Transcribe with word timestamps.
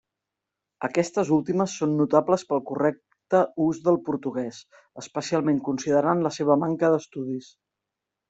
Aquestes 0.85 1.27
últimes 1.35 1.75
són 1.81 1.91
notables 1.97 2.45
pel 2.53 2.63
correcte 2.69 3.41
ús 3.67 3.83
del 3.89 4.01
portuguès, 4.09 4.63
especialment 5.03 5.61
considerant 5.69 6.27
la 6.29 6.35
seva 6.41 6.57
manca 6.65 6.93
d'estudis. 6.97 7.53